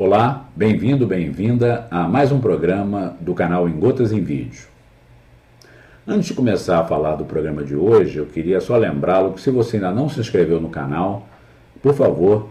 [0.00, 4.68] Olá, bem-vindo, bem-vinda a mais um programa do canal Em Gotas em Vídeo.
[6.06, 9.50] Antes de começar a falar do programa de hoje, eu queria só lembrá-lo que se
[9.50, 11.26] você ainda não se inscreveu no canal,
[11.82, 12.48] por favor,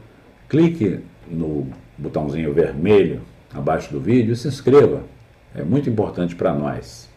[0.50, 3.22] clique no botãozinho vermelho
[3.54, 5.04] abaixo do vídeo e se inscreva.
[5.56, 7.10] É muito importante para nós.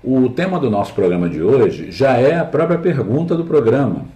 [0.00, 4.06] O tema do nosso programa de hoje já é a própria pergunta do programa.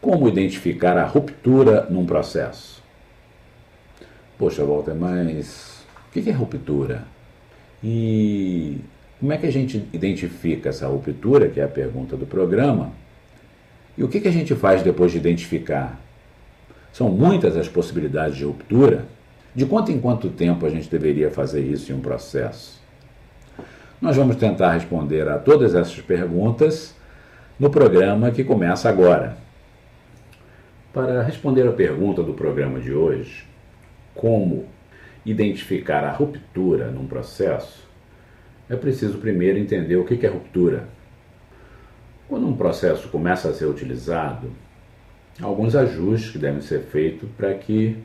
[0.00, 2.81] Como identificar a ruptura num processo?
[4.38, 7.04] Poxa, Walter, mas o que é ruptura?
[7.82, 8.78] E
[9.20, 12.92] como é que a gente identifica essa ruptura, que é a pergunta do programa?
[13.96, 16.00] E o que a gente faz depois de identificar?
[16.92, 19.06] São muitas as possibilidades de ruptura.
[19.54, 22.80] De quanto em quanto tempo a gente deveria fazer isso em um processo?
[24.00, 26.94] Nós vamos tentar responder a todas essas perguntas
[27.60, 29.36] no programa que começa agora.
[30.92, 33.46] Para responder a pergunta do programa de hoje,
[34.14, 34.66] como
[35.24, 37.88] identificar a ruptura num processo,
[38.68, 40.88] é preciso primeiro entender o que é ruptura.
[42.28, 44.50] Quando um processo começa a ser utilizado,
[45.40, 47.98] há alguns ajustes que devem ser feitos para que,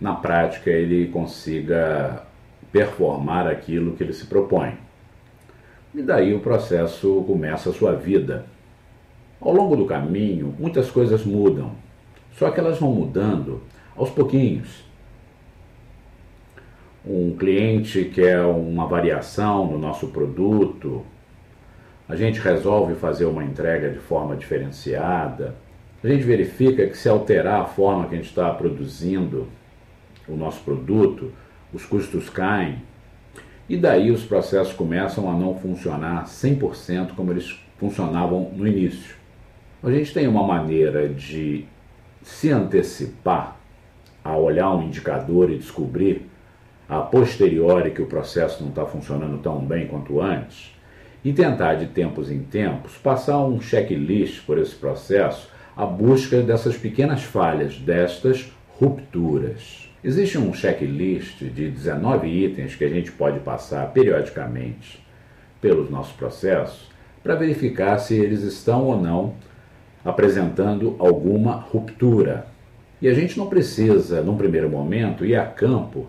[0.00, 2.24] na prática, ele consiga
[2.72, 4.76] performar aquilo que ele se propõe.
[5.94, 8.46] E daí o processo começa a sua vida.
[9.40, 11.72] Ao longo do caminho, muitas coisas mudam,
[12.36, 13.62] só que elas vão mudando
[13.94, 14.84] aos pouquinhos.
[17.06, 21.04] Um cliente quer uma variação no nosso produto,
[22.08, 25.54] a gente resolve fazer uma entrega de forma diferenciada,
[26.02, 29.48] a gente verifica que se alterar a forma que a gente está produzindo
[30.28, 31.32] o nosso produto,
[31.72, 32.82] os custos caem,
[33.68, 39.16] e daí os processos começam a não funcionar 100% como eles funcionavam no início.
[39.82, 41.66] A gente tem uma maneira de
[42.22, 43.56] se antecipar
[44.22, 46.26] a olhar um indicador e descobrir
[46.88, 50.74] a posteriori que o processo não está funcionando tão bem quanto antes
[51.24, 56.76] e tentar de tempos em tempos passar um checklist por esse processo à busca dessas
[56.76, 59.90] pequenas falhas, destas rupturas.
[60.02, 65.02] Existe um checklist de 19 itens que a gente pode passar periodicamente
[65.60, 66.90] pelos nossos processos
[67.22, 69.34] para verificar se eles estão ou não
[70.04, 72.46] apresentando alguma ruptura.
[73.00, 76.06] E a gente não precisa, num primeiro momento, ir a campo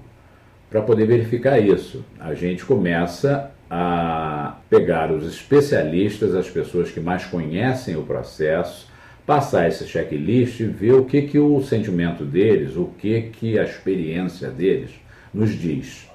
[0.75, 2.03] para poder verificar isso.
[2.19, 8.91] A gente começa a pegar os especialistas, as pessoas que mais conhecem o processo,
[9.25, 13.63] passar esse checklist e ver o que, que o sentimento deles, o que, que a
[13.63, 14.91] experiência deles
[15.33, 16.09] nos diz.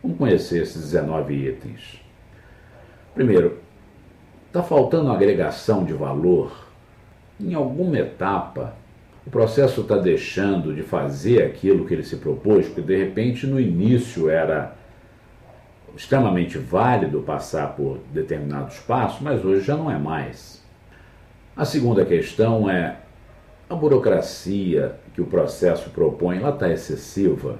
[0.00, 2.00] Vamos conhecer esses 19 itens.
[3.16, 3.58] Primeiro,
[4.46, 6.68] está faltando agregação de valor?
[7.40, 8.76] Em alguma etapa,
[9.26, 13.60] o processo está deixando de fazer aquilo que ele se propôs, porque de repente no
[13.60, 14.74] início era
[15.96, 20.62] extremamente válido passar por determinados passos, mas hoje já não é mais.
[21.56, 22.96] A segunda questão é
[23.68, 27.58] a burocracia que o processo propõe, ela está excessiva.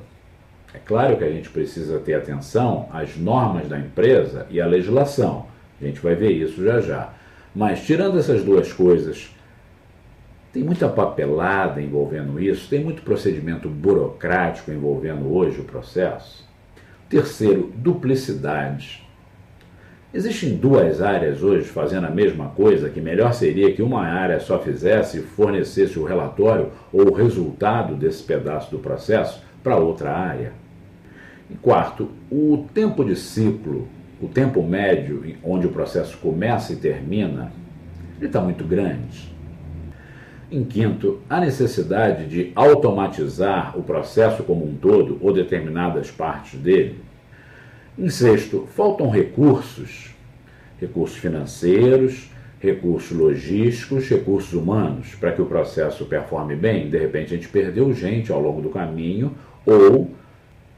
[0.74, 5.46] É claro que a gente precisa ter atenção às normas da empresa e à legislação.
[5.80, 7.12] A gente vai ver isso já já.
[7.54, 9.30] Mas tirando essas duas coisas,
[10.52, 16.46] tem muita papelada envolvendo isso, tem muito procedimento burocrático envolvendo hoje o processo.
[17.08, 19.02] Terceiro, duplicidade.
[20.12, 24.58] Existem duas áreas hoje fazendo a mesma coisa, que melhor seria que uma área só
[24.58, 30.52] fizesse e fornecesse o relatório ou o resultado desse pedaço do processo para outra área.
[31.50, 33.88] E quarto, o tempo de ciclo,
[34.20, 37.50] o tempo médio onde o processo começa e termina,
[38.18, 39.31] ele está muito grande.
[40.52, 47.00] Em quinto, a necessidade de automatizar o processo como um todo ou determinadas partes dele.
[47.98, 50.14] Em sexto, faltam recursos,
[50.78, 52.30] recursos financeiros,
[52.60, 56.90] recursos logísticos, recursos humanos, para que o processo performe bem.
[56.90, 59.32] De repente, a gente perdeu gente ao longo do caminho,
[59.64, 60.10] ou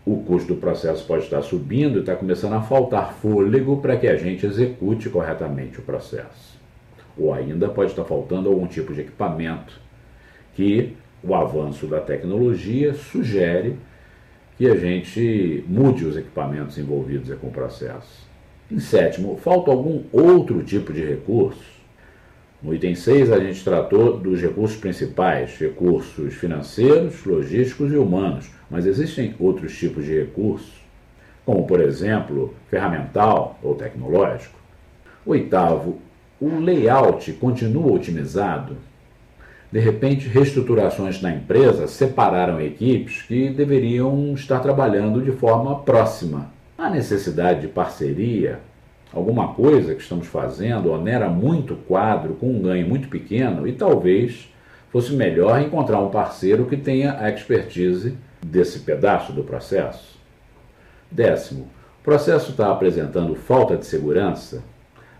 [0.07, 4.07] o custo do processo pode estar subindo e está começando a faltar fôlego para que
[4.07, 6.63] a gente execute corretamente o processo.
[7.17, 9.81] Ou ainda pode estar faltando algum tipo de equipamento
[10.55, 13.77] que o avanço da tecnologia sugere
[14.57, 18.25] que a gente mude os equipamentos envolvidos com o processo.
[18.71, 21.75] Em sétimo, falta algum outro tipo de recurso?
[22.63, 28.87] No item 6, a gente tratou dos recursos principais, recursos financeiros, logísticos e humanos, mas
[28.87, 30.73] existem outros tipos de recursos,
[31.45, 34.59] como, por exemplo, ferramental ou tecnológico.
[35.27, 35.99] Oitavo,
[36.47, 38.77] o layout continua otimizado?
[39.73, 46.53] De repente, reestruturações na empresa separaram equipes que deveriam estar trabalhando de forma próxima.
[46.77, 48.61] A necessidade de parceria,
[49.13, 53.73] alguma coisa que estamos fazendo onera muito o quadro com um ganho muito pequeno e
[53.73, 54.53] talvez
[54.91, 60.21] fosse melhor encontrar um parceiro que tenha a expertise desse pedaço do processo.
[61.11, 61.63] Décimo,
[62.01, 64.63] o processo está apresentando falta de segurança,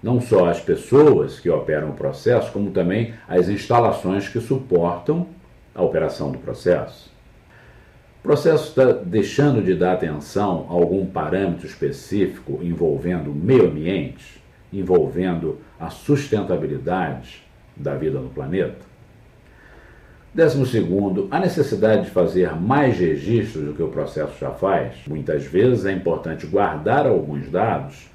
[0.05, 5.29] não só as pessoas que operam o processo, como também as instalações que suportam
[5.75, 7.11] a operação do processo.
[8.21, 14.43] O processo está deixando de dar atenção a algum parâmetro específico envolvendo o meio ambiente,
[14.71, 17.43] envolvendo a sustentabilidade
[17.75, 18.85] da vida no planeta.
[20.35, 24.97] Décimo segundo, a necessidade de fazer mais registros do que o processo já faz.
[25.07, 28.13] Muitas vezes é importante guardar alguns dados,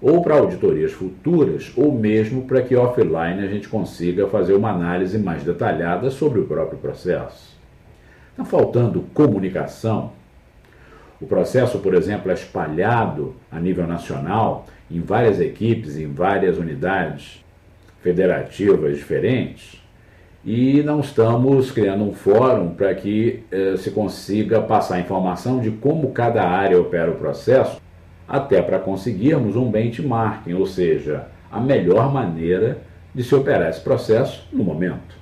[0.00, 5.18] ou para auditorias futuras, ou mesmo para que offline a gente consiga fazer uma análise
[5.18, 7.56] mais detalhada sobre o próprio processo.
[8.30, 10.12] Está faltando comunicação.
[11.20, 17.42] O processo, por exemplo, é espalhado a nível nacional, em várias equipes, em várias unidades
[18.02, 19.80] federativas diferentes
[20.46, 26.12] e não estamos criando um fórum para que eh, se consiga passar informação de como
[26.12, 27.80] cada área opera o processo,
[28.28, 32.78] até para conseguirmos um benchmarking, ou seja, a melhor maneira
[33.14, 35.16] de se operar esse processo no momento.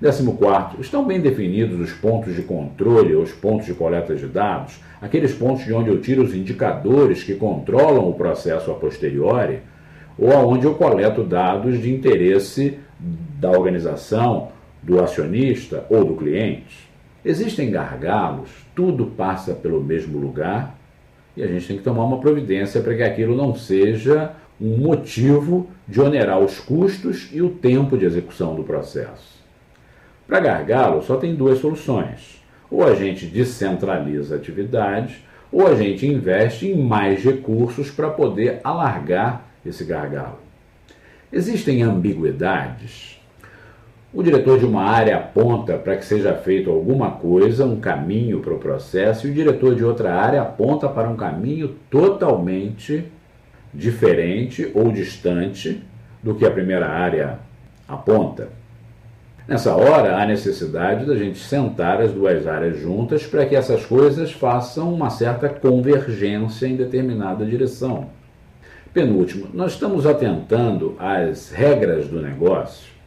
[0.00, 0.80] 14.
[0.80, 5.34] Estão bem definidos os pontos de controle ou os pontos de coleta de dados, aqueles
[5.34, 9.58] pontos de onde eu tiro os indicadores que controlam o processo a posteriori,
[10.18, 14.48] ou aonde eu coleto dados de interesse da organização,
[14.82, 16.88] do acionista ou do cliente.
[17.22, 20.79] Existem gargalos, tudo passa pelo mesmo lugar
[21.36, 25.68] e a gente tem que tomar uma providência para que aquilo não seja um motivo
[25.88, 29.40] de onerar os custos e o tempo de execução do processo.
[30.26, 32.40] Para gargalo, só tem duas soluções.
[32.70, 38.60] Ou a gente descentraliza a atividade, ou a gente investe em mais recursos para poder
[38.62, 40.38] alargar esse gargalo.
[41.32, 43.19] Existem ambiguidades
[44.12, 48.52] o diretor de uma área aponta para que seja feito alguma coisa, um caminho para
[48.52, 53.04] o processo, e o diretor de outra área aponta para um caminho totalmente
[53.72, 55.80] diferente ou distante
[56.22, 57.38] do que a primeira área
[57.86, 58.48] aponta.
[59.46, 64.32] Nessa hora, há necessidade da gente sentar as duas áreas juntas para que essas coisas
[64.32, 68.08] façam uma certa convergência em determinada direção.
[68.92, 72.99] Penúltimo, nós estamos atentando às regras do negócio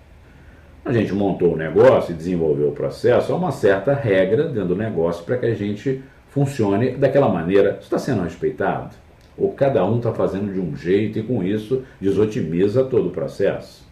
[0.86, 4.76] a gente montou o negócio e desenvolveu o processo, há uma certa regra dentro do
[4.76, 7.72] negócio para que a gente funcione daquela maneira.
[7.72, 8.96] Isso está sendo respeitado?
[9.38, 13.84] Ou cada um está fazendo de um jeito e com isso desotimiza todo o processo?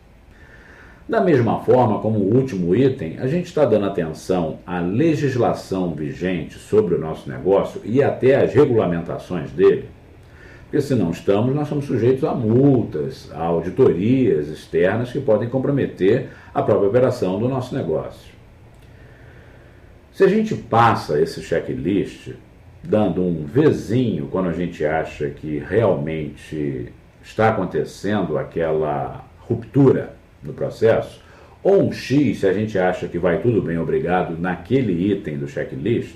[1.08, 6.96] Da mesma forma, como último item, a gente está dando atenção à legislação vigente sobre
[6.96, 9.90] o nosso negócio e até às regulamentações dele.
[10.72, 16.30] Porque se não estamos, nós somos sujeitos a multas, a auditorias externas que podem comprometer
[16.54, 18.32] a própria operação do nosso negócio.
[20.14, 22.30] Se a gente passa esse checklist
[22.82, 31.22] dando um Vzinho quando a gente acha que realmente está acontecendo aquela ruptura no processo,
[31.62, 35.50] ou um X se a gente acha que vai tudo bem, obrigado, naquele item do
[35.50, 36.16] checklist,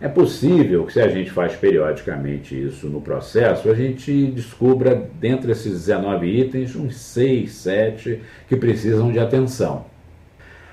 [0.00, 5.52] é possível que, se a gente faz periodicamente isso no processo, a gente descubra, dentre
[5.52, 9.84] esses 19 itens, uns 6, 7 que precisam de atenção.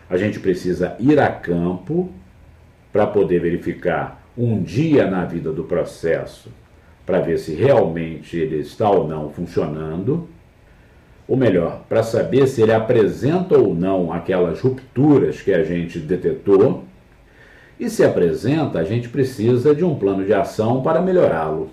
[0.09, 2.09] A gente precisa ir a campo
[2.93, 6.49] para poder verificar um dia na vida do processo,
[7.05, 10.29] para ver se realmente ele está ou não funcionando,
[11.27, 16.85] ou melhor, para saber se ele apresenta ou não aquelas rupturas que a gente detectou
[17.79, 21.69] e se apresenta, a gente precisa de um plano de ação para melhorá-lo.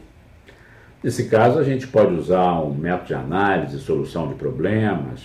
[1.03, 5.23] Nesse caso, a gente pode usar um método de análise, solução de problemas,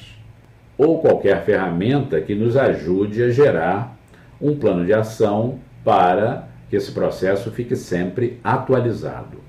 [0.77, 3.97] ou qualquer ferramenta que nos ajude a gerar
[4.41, 9.39] um plano de ação para que esse processo fique sempre atualizado.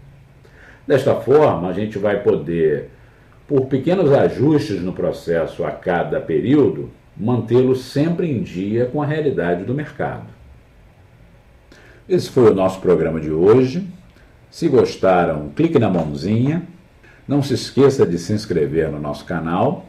[0.86, 2.90] Desta forma, a gente vai poder,
[3.46, 9.64] por pequenos ajustes no processo a cada período, mantê-lo sempre em dia com a realidade
[9.64, 10.39] do mercado.
[12.10, 13.86] Esse foi o nosso programa de hoje.
[14.50, 16.64] Se gostaram, clique na mãozinha.
[17.26, 19.86] Não se esqueça de se inscrever no nosso canal.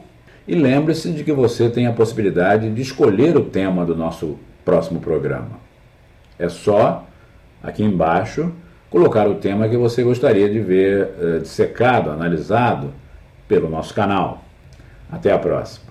[0.48, 5.00] E lembre-se de que você tem a possibilidade de escolher o tema do nosso próximo
[5.00, 5.60] programa.
[6.38, 7.08] É só,
[7.64, 8.52] aqui embaixo,
[8.88, 12.94] colocar o tema que você gostaria de ver eh, dissecado, analisado
[13.48, 14.44] pelo nosso canal.
[15.12, 15.91] Até a próxima.